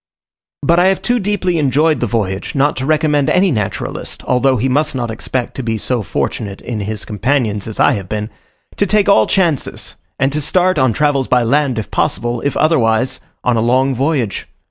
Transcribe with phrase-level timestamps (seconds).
[0.63, 4.67] But I have too deeply enjoyed the voyage, not to recommend any naturalist, although he
[4.67, 8.31] must not expect to be so fortunate in his companions as I have been,
[8.77, 13.19] to take all chances, and to start, on travels by land if possible, if otherwise,
[13.43, 14.47] on a long voyage.